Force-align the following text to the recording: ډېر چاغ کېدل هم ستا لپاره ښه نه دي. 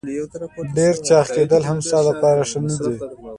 ډېر 0.75 0.95
چاغ 1.07 1.27
کېدل 1.35 1.63
هم 1.69 1.79
ستا 1.87 1.99
لپاره 2.09 2.41
ښه 2.49 2.59
نه 2.67 2.75
دي. 2.83 2.95